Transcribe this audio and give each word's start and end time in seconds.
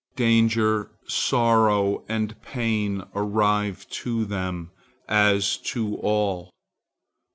Danger, 0.15 0.89
sorrow, 1.05 2.03
and 2.09 2.41
pain 2.41 3.03
arrive 3.13 3.87
to 3.89 4.25
them, 4.25 4.71
as 5.07 5.57
to 5.57 5.95
all. 5.97 6.49